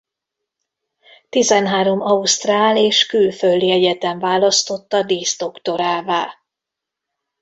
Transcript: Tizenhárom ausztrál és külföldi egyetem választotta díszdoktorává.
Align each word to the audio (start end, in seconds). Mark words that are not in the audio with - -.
Tizenhárom 1.29 2.01
ausztrál 2.01 2.77
és 2.77 3.05
külföldi 3.05 3.71
egyetem 3.71 4.19
választotta 4.19 5.03
díszdoktorává. 5.03 6.31